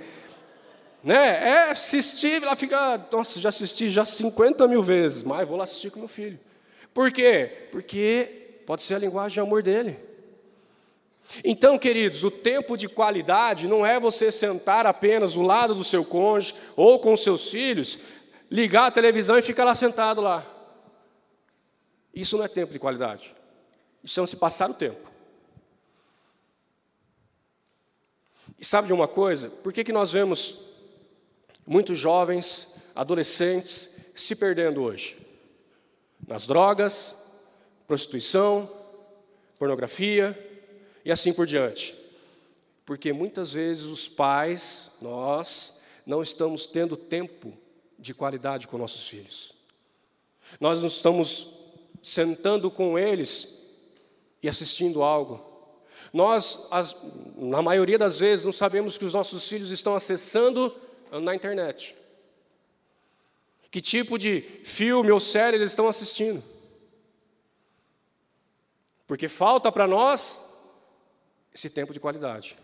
[1.03, 1.49] Né?
[1.49, 5.89] É assistir, ela fica, nossa, já assisti já 50 mil vezes, mas vou lá assistir
[5.89, 6.39] com meu filho.
[6.93, 7.67] Por quê?
[7.71, 9.97] Porque pode ser a linguagem de amor dele.
[11.43, 16.05] Então, queridos, o tempo de qualidade não é você sentar apenas do lado do seu
[16.05, 17.99] cônjuge ou com seus filhos,
[18.49, 20.45] ligar a televisão e ficar lá sentado lá.
[22.13, 23.33] Isso não é tempo de qualidade.
[24.03, 25.09] Isso chama-se passar o tempo.
[28.59, 29.49] E sabe de uma coisa?
[29.49, 30.59] Por que, que nós vemos
[31.65, 35.17] muitos jovens, adolescentes se perdendo hoje?
[36.27, 37.15] Nas drogas,
[37.87, 38.69] prostituição,
[39.57, 40.37] pornografia
[41.03, 41.95] e assim por diante.
[42.85, 47.57] Porque muitas vezes os pais, nós, não estamos tendo tempo
[47.97, 49.53] de qualidade com nossos filhos.
[50.59, 51.47] Nós não estamos
[52.01, 53.60] sentando com eles
[54.41, 55.51] e assistindo algo.
[56.11, 56.95] Nós, as,
[57.35, 60.75] na maioria das vezes, não sabemos que os nossos filhos estão acessando
[61.11, 61.95] na internet.
[63.69, 66.43] Que tipo de filme ou série eles estão assistindo.
[69.07, 70.41] Porque falta para nós
[71.53, 72.57] esse tempo de qualidade.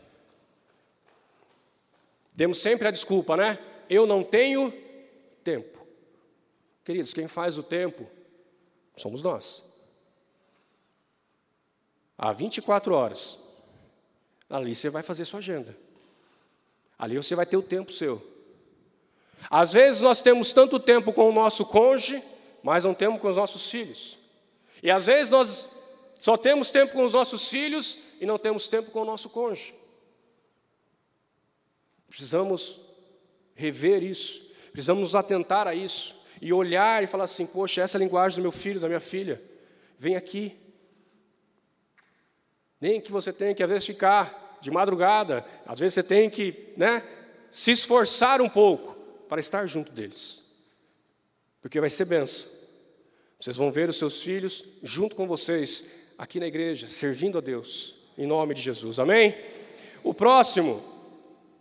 [2.35, 3.57] Temos sempre a desculpa, né?
[3.89, 4.71] Eu não tenho
[5.43, 5.85] tempo.
[6.83, 8.09] Queridos, quem faz o tempo
[8.95, 9.66] somos nós
[12.17, 13.37] há 24 horas.
[14.49, 15.77] Ali você vai fazer sua agenda.
[16.97, 18.25] Ali você vai ter o tempo seu.
[19.49, 22.23] Às vezes nós temos tanto tempo com o nosso cônjuge,
[22.63, 24.17] mas não temos com os nossos filhos.
[24.81, 25.69] E às vezes nós
[26.19, 29.75] só temos tempo com os nossos filhos e não temos tempo com o nosso cônjuge.
[32.09, 32.79] Precisamos
[33.53, 37.99] rever isso, precisamos nos atentar a isso e olhar e falar assim: poxa, essa é
[37.99, 39.41] a linguagem do meu filho, da minha filha,
[39.97, 40.55] vem aqui,
[42.79, 46.73] nem que você tenha que, às vezes, ficar de madrugada, às vezes você tem que
[46.75, 47.03] né,
[47.51, 48.95] se esforçar um pouco
[49.27, 50.43] para estar junto deles,
[51.61, 52.57] porque vai ser benção.
[53.39, 55.85] Vocês vão ver os seus filhos junto com vocês
[56.17, 59.35] aqui na igreja, servindo a Deus, em nome de Jesus, amém?
[60.03, 60.83] O próximo,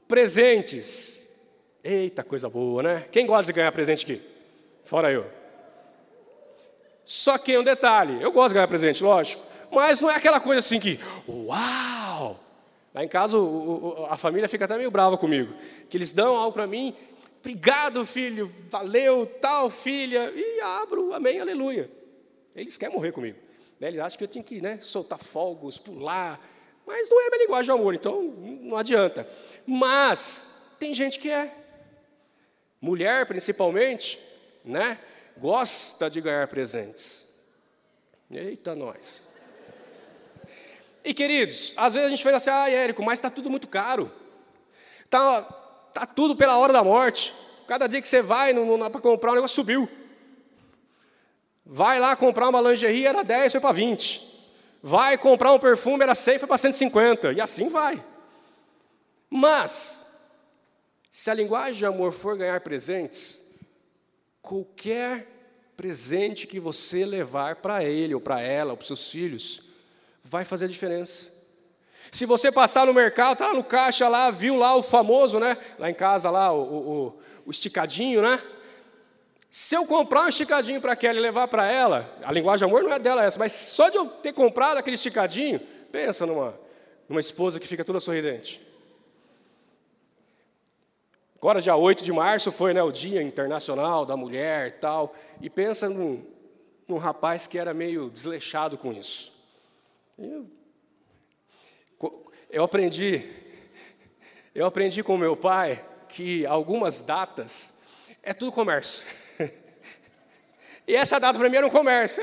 [0.09, 1.37] presentes.
[1.85, 3.07] Eita, coisa boa, né?
[3.13, 4.23] Quem gosta de ganhar presente aqui?
[4.85, 5.27] Fora eu.
[7.05, 9.45] Só que um detalhe, eu gosto de ganhar presente, lógico.
[9.71, 10.99] Mas não é aquela coisa assim que,
[11.29, 12.41] uau!
[12.95, 13.37] Lá em casa
[14.09, 15.53] a família fica até meio brava comigo.
[15.91, 16.95] Que eles dão algo para mim,
[17.41, 21.91] obrigado filho, valeu, tal filha, e abro, amém, aleluia.
[22.55, 23.39] Eles querem morrer comigo.
[23.79, 23.89] Né?
[23.89, 26.41] Eles acham que eu tinha que né, soltar fogos, pular.
[26.87, 28.23] Mas não é minha linguagem de amor, então
[28.63, 29.29] não adianta.
[29.67, 30.49] Mas
[30.79, 31.53] tem gente que é.
[32.81, 34.19] Mulher, principalmente,
[34.65, 34.99] né,
[35.37, 37.27] gosta de ganhar presentes.
[38.31, 39.29] Eita, nós.
[41.07, 44.11] E queridos, às vezes a gente fala assim, ah, Érico, mas está tudo muito caro.
[45.05, 45.41] Está
[45.95, 47.33] tá tudo pela hora da morte.
[47.69, 48.53] Cada dia que você vai
[48.91, 49.89] para comprar, o negócio subiu.
[51.65, 54.21] Vai lá comprar uma lingerie, era 10, foi para 20.
[54.83, 57.35] Vai comprar um perfume, era 100, foi para 150.
[57.35, 58.05] E assim vai.
[59.31, 60.05] Mas,
[61.09, 63.61] se a linguagem de amor for ganhar presentes,
[64.43, 65.25] qualquer
[65.77, 69.66] presente que você levar para ele, ou para ela, ou para seus filhos,
[70.27, 71.33] vai fazer diferença.
[72.11, 75.57] Se você passar no mercado, tá no caixa lá, viu lá o famoso, né?
[75.79, 78.41] Lá em casa lá o, o, o esticadinho, né?
[79.51, 82.93] Se eu comprar um esticadinho para aquela e levar para ela, a linguagem amor não
[82.93, 85.61] é dela essa, mas só de eu ter comprado aquele esticadinho,
[85.91, 86.59] pensa numa,
[87.09, 88.61] numa esposa que fica toda sorridente.
[91.39, 95.49] Agora, dia 8 de março, foi né, o Dia Internacional da Mulher e tal, e
[95.49, 96.25] pensa num,
[96.89, 99.36] num rapaz que era meio desleixado com isso.
[100.19, 100.49] Eu,
[102.51, 103.29] eu aprendi,
[104.55, 107.79] eu aprendi com meu pai que algumas datas
[108.23, 109.07] é tudo comércio.
[110.89, 112.23] E essa data para mim era um comércio.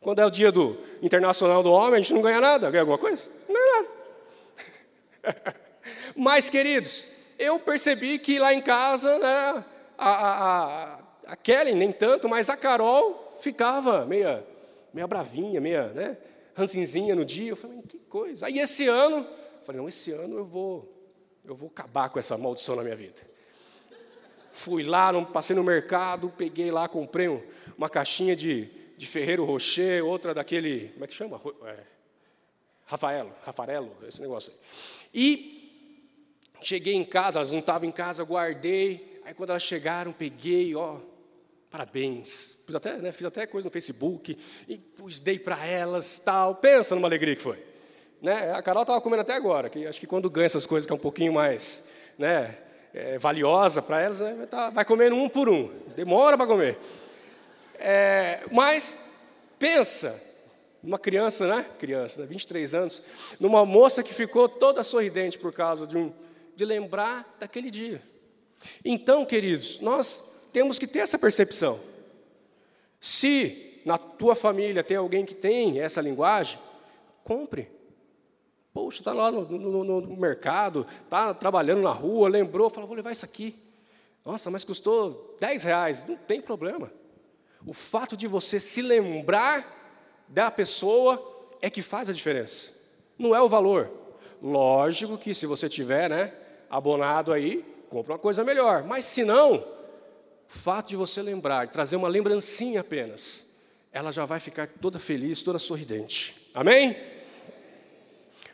[0.00, 2.70] Quando é o dia do Internacional do Homem, a gente não ganha nada.
[2.70, 3.30] Ganha alguma coisa?
[3.46, 3.88] Não ganha
[5.22, 5.54] nada.
[6.16, 7.06] Mas, queridos,
[7.38, 9.64] eu percebi que lá em casa, né,
[9.98, 14.44] a, a, a, Kelly nem tanto, mas a Carol ficava meia
[14.92, 16.18] meia bravinha, meia, né,
[16.54, 17.50] ranzinzinha no dia.
[17.50, 18.46] Eu falei, que coisa.
[18.46, 20.92] Aí esse ano, eu falei, não, esse ano eu vou,
[21.44, 23.22] eu vou acabar com essa maldição na minha vida.
[24.50, 27.28] Fui lá, passei no mercado, peguei lá, comprei
[27.76, 31.40] uma caixinha de, de Ferreiro Rocher, outra daquele, como é que chama?
[31.64, 31.78] É,
[32.86, 34.58] Rafaelo, Rafarelo, esse negócio aí.
[35.14, 35.58] E
[36.60, 39.20] cheguei em casa, elas não estavam em casa, guardei.
[39.24, 40.98] Aí quando elas chegaram, peguei, ó,
[41.70, 42.56] Parabéns.
[42.66, 46.54] Fiz até, né, fiz até coisa no Facebook e pus, dei para elas, tal.
[46.54, 47.58] Pensa numa alegria que foi.
[48.22, 48.52] Né?
[48.52, 50.96] A Carol estava comendo até agora, que acho que quando ganha essas coisas que é
[50.96, 52.56] um pouquinho mais né,
[52.92, 55.70] é, valiosa para elas, né, tá, vai comendo um por um.
[55.94, 56.78] Demora para comer.
[57.78, 58.98] É, mas
[59.58, 60.20] pensa
[60.82, 61.66] numa criança, né?
[61.78, 63.02] Criança, né, 23 anos,
[63.38, 66.12] numa moça que ficou toda sorridente por causa de um
[66.56, 68.02] de lembrar daquele dia.
[68.84, 71.80] Então, queridos, nós temos que ter essa percepção.
[73.00, 76.58] Se na tua família tem alguém que tem essa linguagem,
[77.24, 77.70] compre.
[78.72, 83.12] Poxa, está lá no, no, no, mercado, está trabalhando na rua, lembrou, falou, vou levar
[83.12, 83.56] isso aqui.
[84.24, 86.06] Nossa, mas custou 10 reais.
[86.06, 86.92] Não tem problema.
[87.66, 89.66] O fato de você se lembrar
[90.28, 92.72] da pessoa é que faz a diferença.
[93.18, 93.90] Não é o valor.
[94.40, 96.32] Lógico que se você tiver né,
[96.70, 98.84] abonado aí, compra uma coisa melhor.
[98.84, 99.64] Mas se não,
[100.48, 103.44] o fato de você lembrar, trazer uma lembrancinha apenas,
[103.92, 106.34] ela já vai ficar toda feliz, toda sorridente.
[106.54, 106.96] Amém?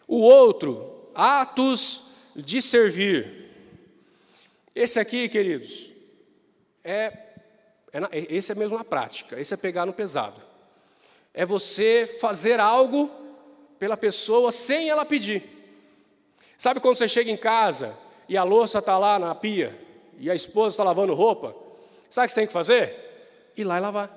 [0.07, 3.48] O outro, atos de servir.
[4.74, 5.92] Esse aqui, queridos,
[6.83, 7.16] é,
[7.92, 10.42] é esse é mesmo na prática, esse é pegar no pesado.
[11.33, 13.09] É você fazer algo
[13.78, 15.44] pela pessoa sem ela pedir.
[16.59, 17.96] Sabe quando você chega em casa
[18.28, 19.78] e a louça está lá na pia
[20.18, 21.63] e a esposa está lavando roupa?
[22.14, 23.50] Sabe o que você tem que fazer?
[23.57, 24.09] Ir lá e lavar.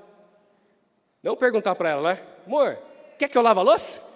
[1.23, 2.23] Não perguntar para ela, né?
[2.45, 2.77] Amor,
[3.17, 4.07] quer que eu lave a louça?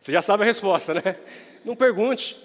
[0.00, 1.16] Você já sabe a resposta, né?
[1.64, 2.36] Não pergunte.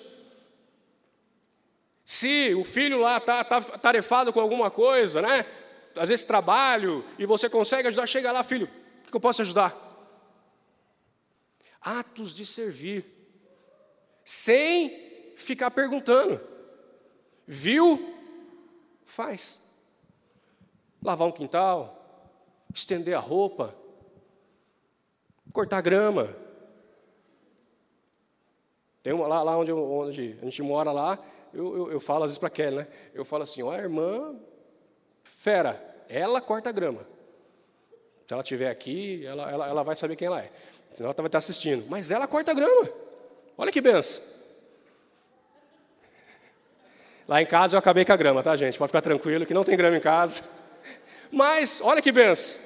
[2.05, 5.43] Se o filho lá está tá tarefado com alguma coisa, né?
[5.95, 8.69] Às vezes trabalho e você consegue ajudar, chega lá, filho,
[9.07, 9.75] o que eu posso ajudar?
[11.81, 13.03] Atos de servir,
[14.23, 16.39] sem ficar perguntando.
[17.47, 18.18] Viu?
[19.09, 19.59] Faz.
[21.03, 21.97] Lavar um quintal,
[22.73, 23.75] estender a roupa,
[25.51, 26.35] cortar grama.
[29.01, 31.17] Tem uma lá, lá onde, onde a gente mora lá,
[31.51, 32.87] eu, eu, eu falo às vezes para Kelly, né?
[33.13, 34.35] Eu falo assim, ó, irmã
[35.23, 37.01] fera, ela corta grama.
[38.27, 40.51] Se ela estiver aqui, ela, ela, ela vai saber quem ela é.
[40.91, 41.89] Senão ela vai estar assistindo.
[41.89, 42.87] Mas ela corta grama.
[43.57, 44.21] Olha que benção.
[47.29, 48.75] Lá em casa eu acabei com a grama, tá, gente?
[48.75, 50.49] Pode ficar tranquilo que não tem grama em casa.
[51.31, 52.59] Mas, olha que benção.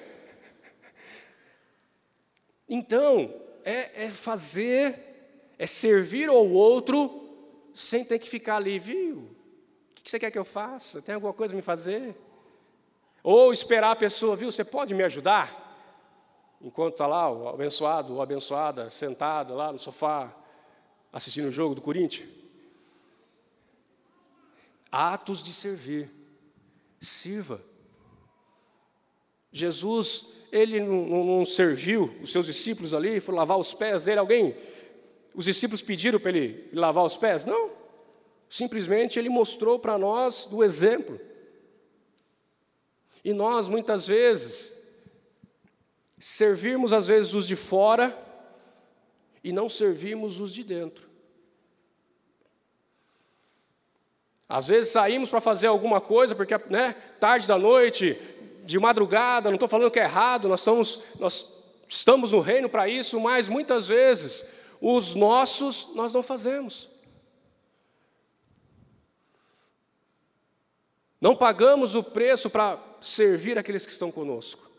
[2.70, 3.30] Então,
[3.66, 7.30] é, é fazer, é servir ao outro
[7.74, 9.36] sem ter que ficar ali, viu?
[9.92, 11.02] O que você quer que eu faça?
[11.02, 12.16] Tem alguma coisa a me fazer?
[13.22, 14.50] Ou esperar a pessoa, viu?
[14.50, 15.60] Você pode me ajudar?
[16.62, 20.34] enquanto está lá o abençoado ou abençoada sentado lá no sofá
[21.12, 22.43] assistindo o jogo do Corinthians?
[24.94, 26.10] Atos de servir.
[27.02, 27.60] Sirva.
[29.52, 34.20] Jesus, ele não, não, não, serviu os seus discípulos ali, foi lavar os pés dele.
[34.20, 34.56] Alguém,
[35.34, 37.46] os discípulos pediram para ele lavar os pés?
[37.46, 37.72] Não.
[38.48, 41.20] Simplesmente ele mostrou para nós do exemplo.
[43.24, 44.80] E nós, muitas vezes,
[46.20, 48.16] servirmos às vezes os de fora
[49.44, 51.13] e não servimos os de dentro.
[54.54, 58.16] Às vezes saímos para fazer alguma coisa, porque né, tarde da noite,
[58.64, 61.52] de madrugada, não estou falando que é errado, nós estamos, nós
[61.88, 64.46] estamos no reino para isso, mas muitas vezes
[64.80, 66.88] os nossos nós não fazemos.
[71.20, 74.70] Não pagamos o preço para servir aqueles que estão conosco.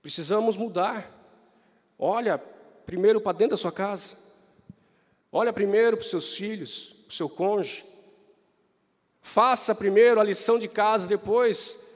[0.00, 1.12] Precisamos mudar.
[1.98, 2.38] Olha
[2.86, 4.16] primeiro para dentro da sua casa.
[5.32, 7.84] Olha primeiro para os seus filhos, o seu cônjuge.
[9.22, 11.86] Faça primeiro a lição de casa, depois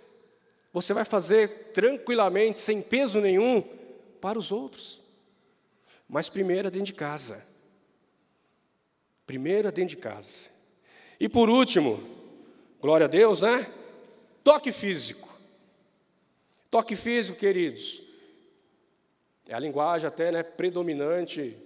[0.72, 3.62] você vai fazer tranquilamente, sem peso nenhum,
[4.20, 5.00] para os outros.
[6.08, 7.46] Mas primeiro é dentro de casa.
[9.26, 10.50] Primeiro é dentro de casa.
[11.20, 12.02] E por último,
[12.80, 13.70] glória a Deus, né?
[14.42, 15.28] Toque físico.
[16.70, 18.02] Toque físico, queridos.
[19.46, 21.56] É a linguagem até né, predominante,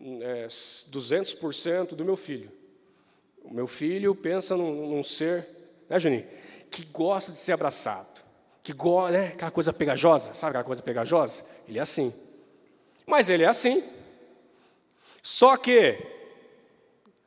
[0.00, 2.52] é, 200% do meu filho.
[3.44, 5.46] O meu filho pensa num, num ser,
[5.88, 6.26] né, Juninho?
[6.70, 8.24] Que gosta de ser abraçado.
[8.62, 9.26] Que gosta, né?
[9.28, 11.44] Aquela coisa pegajosa, sabe aquela coisa pegajosa?
[11.68, 12.12] Ele é assim.
[13.06, 13.84] Mas ele é assim.
[15.22, 15.98] Só que,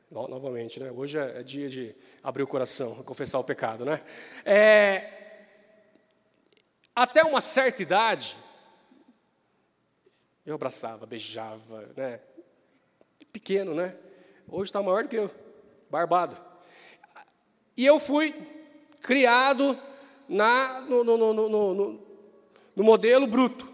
[0.09, 0.91] novamente, né?
[0.91, 4.01] Hoje é, é dia de abrir o coração, confessar o pecado, né?
[4.43, 5.13] É,
[6.95, 8.35] até uma certa idade,
[10.43, 12.19] eu abraçava, beijava, né?
[13.31, 13.95] Pequeno, né?
[14.47, 15.29] Hoje está maior do que eu,
[15.89, 16.37] barbado.
[17.75, 18.33] E eu fui
[19.01, 19.77] criado
[20.27, 21.99] na, no, no, no,
[22.75, 23.71] no modelo bruto.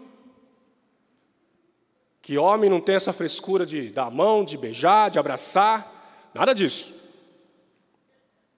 [2.20, 6.54] Que homem não tem essa frescura de dar a mão, de beijar, de abraçar, nada
[6.54, 7.02] disso.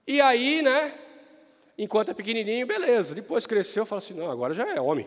[0.07, 0.97] E aí, né,
[1.79, 3.14] Enquanto é pequenininho, beleza.
[3.14, 5.07] Depois cresceu, fala assim, não, agora já é homem.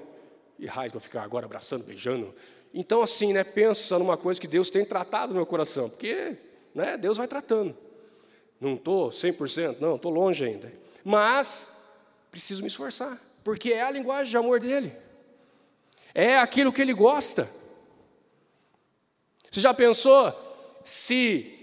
[0.59, 2.33] E raiz, vou ficar agora abraçando, beijando.
[2.73, 5.89] Então, assim, né, pensa numa coisa que Deus tem tratado no meu coração.
[5.89, 6.37] Porque
[6.75, 7.75] né, Deus vai tratando.
[8.59, 10.71] Não estou 100%, não, estou longe ainda.
[11.03, 11.71] Mas,
[12.29, 13.19] preciso me esforçar.
[13.43, 14.93] Porque é a linguagem de amor dele.
[16.13, 17.49] É aquilo que ele gosta.
[19.49, 20.33] Você já pensou
[20.83, 21.55] se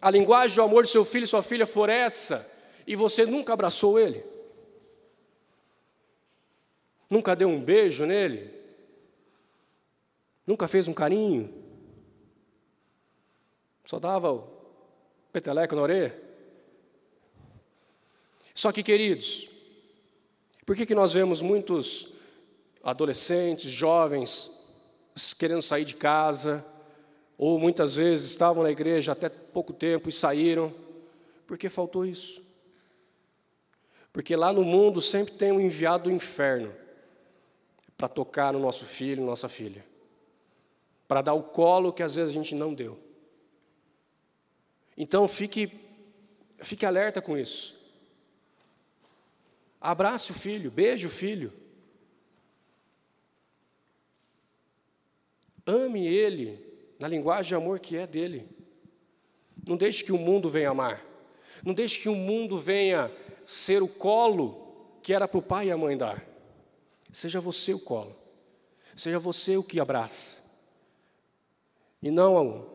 [0.00, 2.50] a linguagem do amor de seu filho e sua filha for essa,
[2.86, 4.24] e você nunca abraçou ele?
[7.10, 8.52] Nunca deu um beijo nele?
[10.46, 11.52] Nunca fez um carinho?
[13.84, 14.44] Só dava
[15.34, 16.16] peteleco na orelha?
[18.54, 19.48] Só que, queridos,
[20.64, 22.12] por que, que nós vemos muitos
[22.84, 24.52] adolescentes, jovens,
[25.36, 26.64] querendo sair de casa,
[27.36, 30.72] ou muitas vezes estavam na igreja até pouco tempo e saíram?
[31.48, 32.40] Porque faltou isso.
[34.12, 36.72] Porque lá no mundo sempre tem um enviado do inferno
[37.98, 39.84] para tocar no nosso filho, nossa filha.
[41.08, 43.03] Para dar o colo que às vezes a gente não deu.
[44.96, 45.70] Então fique,
[46.58, 47.82] fique alerta com isso.
[49.80, 51.52] Abrace o filho, beije o filho.
[55.66, 56.58] Ame ele
[56.98, 58.48] na linguagem de amor que é dele.
[59.66, 61.04] Não deixe que o mundo venha amar.
[61.64, 63.10] Não deixe que o mundo venha
[63.46, 66.24] ser o colo que era para o pai e a mãe dar.
[67.12, 68.16] Seja você o colo.
[68.96, 70.42] Seja você o que abraça.
[72.02, 72.73] E não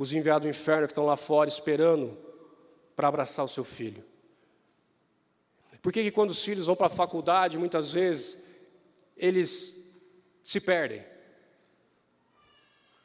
[0.00, 2.16] os enviados do inferno que estão lá fora esperando
[2.96, 4.02] para abraçar o seu filho.
[5.82, 8.42] Por que, que quando os filhos vão para a faculdade, muitas vezes,
[9.14, 9.78] eles
[10.42, 11.04] se perdem?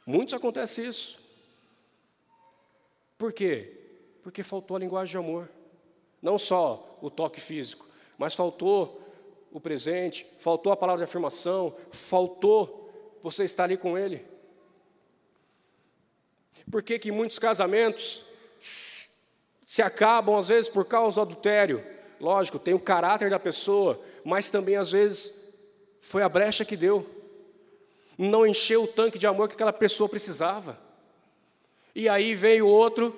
[0.06, 1.20] Muitos acontece isso.
[3.18, 3.74] Por quê?
[4.24, 5.52] Porque faltou a linguagem de amor.
[6.22, 9.06] Não só o toque físico, mas faltou
[9.52, 14.26] o presente, faltou a palavra de afirmação, faltou você estar ali com ele.
[16.76, 18.26] Por que, que muitos casamentos
[18.60, 21.82] se acabam, às vezes, por causa do adultério?
[22.20, 25.34] Lógico, tem o caráter da pessoa, mas também, às vezes,
[26.02, 27.10] foi a brecha que deu.
[28.18, 30.78] Não encheu o tanque de amor que aquela pessoa precisava.
[31.96, 33.18] E aí veio outro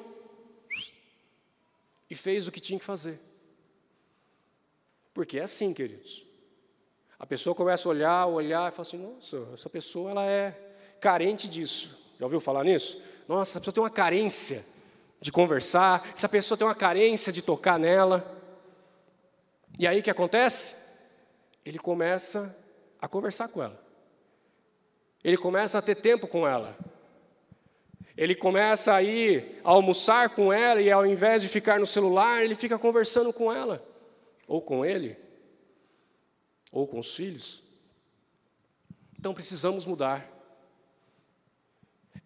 [2.08, 3.20] e fez o que tinha que fazer.
[5.16, 6.24] Porque é assim, queridos.
[7.18, 10.52] A pessoa começa a olhar, olhar e fala assim: nossa, essa pessoa ela é
[11.02, 12.06] carente disso.
[12.20, 13.02] Já ouviu falar nisso?
[13.28, 14.66] Nossa, essa pessoa tem uma carência
[15.20, 18.36] de conversar, essa pessoa tem uma carência de tocar nela.
[19.78, 20.78] E aí o que acontece?
[21.66, 22.56] Ele começa
[23.02, 23.80] a conversar com ela.
[25.24, 26.78] Ele começa a ter tempo com ela.
[28.16, 32.44] Ele começa a ir a almoçar com ela e ao invés de ficar no celular,
[32.44, 33.86] ele fica conversando com ela,
[34.48, 35.16] ou com ele,
[36.72, 37.62] ou com os filhos.
[39.20, 40.37] Então precisamos mudar.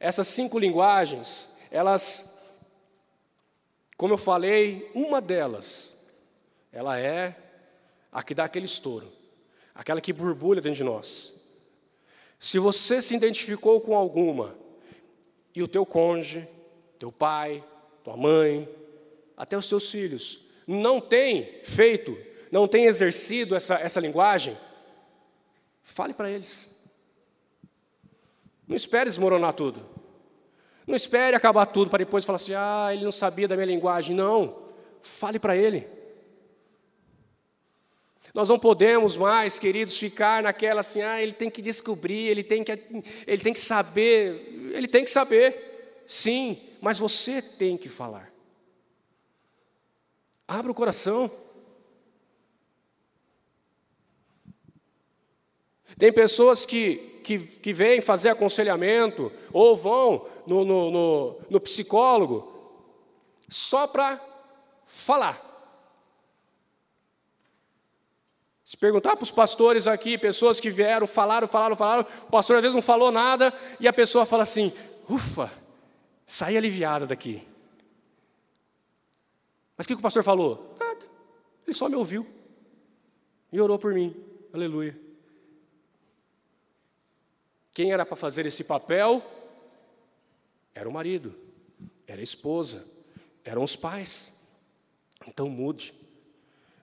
[0.04, 2.44] Essas cinco linguagens, elas,
[3.96, 5.96] como eu falei, uma delas,
[6.72, 7.38] ela é
[8.12, 9.08] a que dá aquele estouro,
[9.76, 11.40] aquela que borbulha dentro de nós.
[12.40, 14.58] Se você se identificou com alguma,
[15.54, 16.48] e o teu cônjuge,
[16.98, 17.64] teu pai,
[18.04, 18.68] tua mãe,
[19.38, 22.18] até os seus filhos, não tem feito,
[22.52, 24.58] não tem exercido essa, essa linguagem,
[25.84, 26.81] fale para eles.
[28.72, 29.86] Não espere desmoronar tudo.
[30.88, 34.16] Não espere acabar tudo para depois falar assim: ah, ele não sabia da minha linguagem.
[34.16, 34.64] Não.
[35.02, 35.86] Fale para ele.
[38.34, 42.64] Nós não podemos mais, queridos, ficar naquela assim, ah, ele tem que descobrir, ele tem
[42.64, 42.72] que,
[43.28, 48.32] ele tem que saber, ele tem que saber, sim, mas você tem que falar.
[50.48, 51.30] Abra o coração.
[55.98, 62.52] Tem pessoas que, que, que vêm fazer aconselhamento ou vão no, no, no, no psicólogo
[63.48, 64.20] só para
[64.86, 65.50] falar.
[68.66, 72.62] Se perguntar para os pastores aqui, pessoas que vieram, falaram, falaram, falaram, o pastor às
[72.62, 74.72] vezes não falou nada, e a pessoa fala assim:
[75.10, 75.52] ufa,
[76.26, 77.46] saí aliviada daqui.
[79.78, 80.76] Mas o que, que o pastor falou?
[80.80, 81.06] Nada,
[81.66, 82.26] ele só me ouviu
[83.52, 84.16] e orou por mim,
[84.54, 85.11] aleluia.
[87.74, 89.24] Quem era para fazer esse papel?
[90.74, 91.36] Era o marido,
[92.08, 92.86] era a esposa,
[93.44, 94.40] eram os pais.
[95.28, 95.94] Então mude,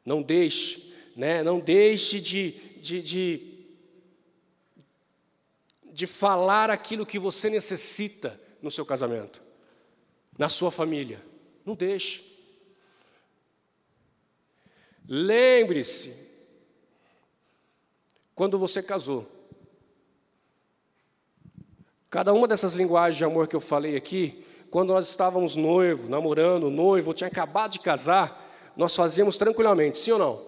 [0.05, 1.43] não deixe né?
[1.43, 3.65] não deixe de, de, de,
[5.85, 9.43] de falar aquilo que você necessita no seu casamento,
[10.39, 11.21] na sua família.
[11.67, 12.25] Não deixe.
[15.09, 16.15] Lembre-se,
[18.33, 19.29] quando você casou,
[22.11, 26.71] cada uma dessas linguagens de amor que eu falei aqui, quando nós estávamos noivo, namorando,
[26.71, 28.47] noivo, ou tinha acabado de casar,
[28.77, 30.43] nós fazíamos tranquilamente, sim ou não?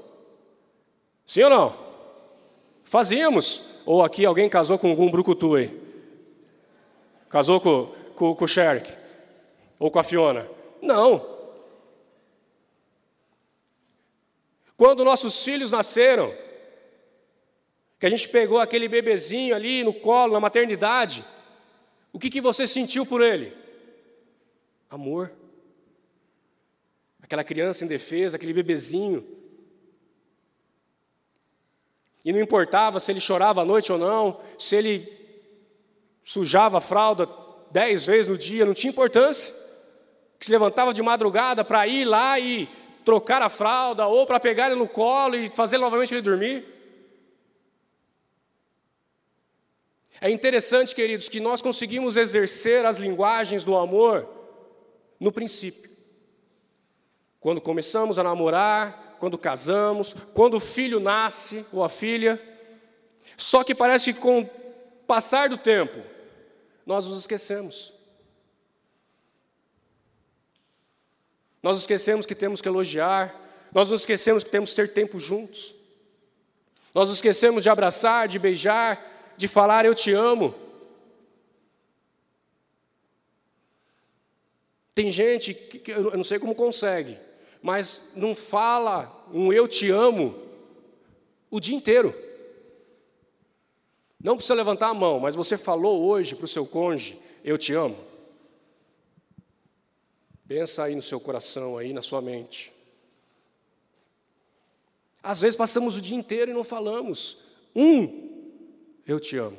[1.26, 1.76] Sim ou não?
[2.84, 3.62] Fazíamos.
[3.86, 5.80] Ou aqui alguém casou com algum brucutu aí?
[7.28, 8.92] Casou com, com, com o Sherk?
[9.78, 10.48] Ou com a Fiona?
[10.82, 11.24] Não.
[14.76, 16.32] Quando nossos filhos nasceram,
[17.98, 21.24] que a gente pegou aquele bebezinho ali no colo, na maternidade,
[22.12, 23.56] o que, que você sentiu por ele?
[24.88, 25.32] Amor.
[27.22, 29.26] Aquela criança indefesa, aquele bebezinho.
[32.24, 35.20] E não importava se ele chorava à noite ou não, se ele
[36.24, 37.28] sujava a fralda
[37.70, 39.54] dez vezes no dia, não tinha importância.
[40.38, 42.68] Que se levantava de madrugada para ir lá e
[43.04, 46.79] trocar a fralda, ou para pegar ele no colo e fazer novamente ele dormir.
[50.18, 54.28] É interessante, queridos, que nós conseguimos exercer as linguagens do amor
[55.18, 55.90] no princípio.
[57.38, 62.42] Quando começamos a namorar, quando casamos, quando o filho nasce ou a filha.
[63.36, 64.46] Só que parece que com o
[65.06, 66.02] passar do tempo,
[66.86, 67.92] nós nos esquecemos.
[71.62, 73.38] Nós esquecemos que temos que elogiar,
[73.72, 75.74] nós nos esquecemos que temos que ter tempo juntos.
[76.94, 80.54] Nós nos esquecemos de abraçar, de beijar, de falar eu te amo.
[84.94, 87.16] Tem gente que eu não sei como consegue,
[87.62, 90.36] mas não fala um eu te amo
[91.50, 92.14] o dia inteiro.
[94.22, 97.72] Não precisa levantar a mão, mas você falou hoje para o seu cônjuge, eu te
[97.72, 97.96] amo.
[100.46, 102.70] Pensa aí no seu coração, aí na sua mente.
[105.22, 107.38] Às vezes passamos o dia inteiro e não falamos.
[107.74, 108.30] Um,
[109.12, 109.58] eu te amo.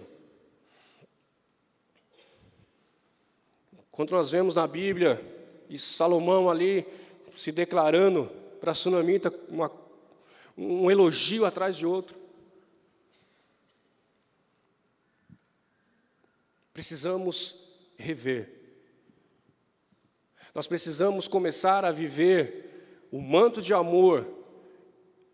[3.91, 5.19] Quando nós vemos na Bíblia,
[5.69, 6.85] e Salomão ali,
[7.35, 9.71] se declarando para a sunamita uma,
[10.57, 12.17] um elogio atrás de outro.
[16.73, 17.55] Precisamos
[17.97, 18.49] rever.
[20.53, 24.27] Nós precisamos começar a viver o manto de amor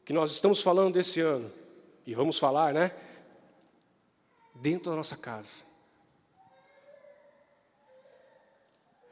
[0.05, 1.51] que nós estamos falando desse ano
[2.05, 2.91] e vamos falar, né?
[4.61, 5.65] Dentro da nossa casa.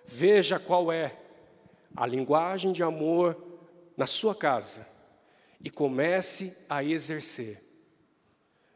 [0.06, 1.16] Veja qual é
[1.96, 3.36] a linguagem de amor
[3.98, 4.88] na sua casa
[5.64, 7.62] e comece a exercer.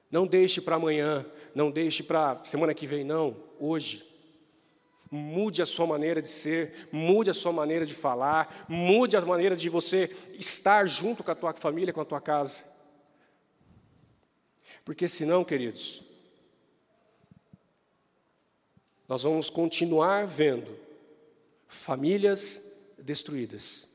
[0.09, 4.07] Não deixe para amanhã, não deixe para semana que vem, não, hoje.
[5.11, 9.55] Mude a sua maneira de ser, mude a sua maneira de falar, mude a maneira
[9.55, 12.63] de você estar junto com a tua família, com a tua casa.
[14.86, 16.03] Porque senão, queridos,
[19.10, 20.78] nós vamos continuar vendo
[21.68, 22.62] famílias
[22.99, 23.89] destruídas,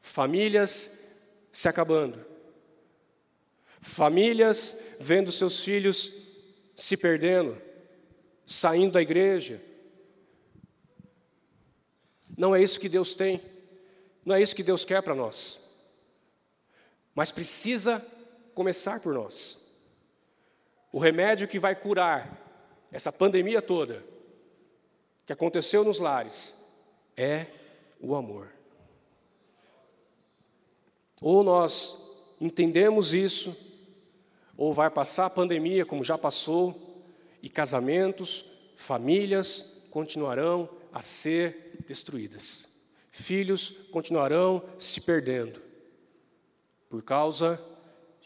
[0.00, 0.98] famílias
[1.52, 2.24] se acabando,
[3.82, 6.14] famílias vendo seus filhos
[6.74, 7.60] se perdendo,
[8.46, 9.60] saindo da igreja.
[12.38, 13.38] Não é isso que Deus tem,
[14.24, 15.74] não é isso que Deus quer para nós.
[17.14, 18.02] Mas precisa
[18.54, 19.60] começar por nós.
[20.90, 22.49] O remédio que vai curar
[22.92, 24.04] essa pandemia toda
[25.24, 26.56] que aconteceu nos lares
[27.16, 27.46] é
[28.00, 28.50] o amor.
[31.20, 32.10] Ou nós
[32.40, 33.56] entendemos isso,
[34.56, 37.04] ou vai passar a pandemia como já passou,
[37.42, 38.44] e casamentos,
[38.76, 42.68] famílias continuarão a ser destruídas.
[43.10, 45.60] Filhos continuarão se perdendo,
[46.88, 47.62] por causa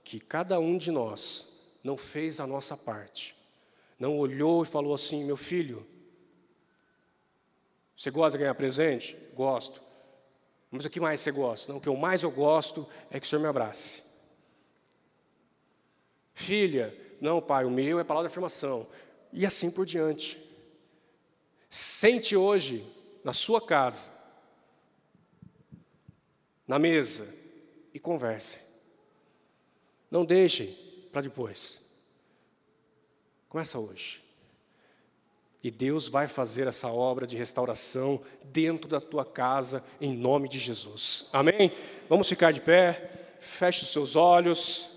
[0.02, 1.52] que cada um de nós
[1.82, 3.36] não fez a nossa parte.
[3.99, 5.86] Não olhou e falou assim: meu filho,
[7.97, 9.16] você gosta de ganhar presente?
[9.34, 9.82] Gosto.
[10.70, 11.72] Mas o que mais você gosta?
[11.72, 14.03] Não, o que eu mais eu gosto é que o Senhor me abrace.
[16.34, 18.86] Filha, não, pai, o meu é palavra de afirmação.
[19.32, 20.42] E assim por diante.
[21.70, 22.84] Sente hoje,
[23.22, 24.12] na sua casa,
[26.66, 27.32] na mesa,
[27.92, 28.59] e converse.
[30.11, 30.66] Não deixe
[31.12, 31.84] para depois.
[33.55, 34.20] Começa hoje.
[35.62, 40.59] E Deus vai fazer essa obra de restauração dentro da tua casa, em nome de
[40.59, 41.28] Jesus.
[41.32, 41.70] Amém?
[42.09, 44.93] Vamos ficar de pé, feche os seus olhos.